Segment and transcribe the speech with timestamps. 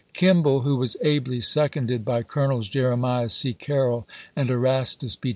[0.13, 3.53] Kim ball, ^vho was ably seconded by Colonels Jeremiah C.
[3.53, 5.29] Carroll and Erastus B.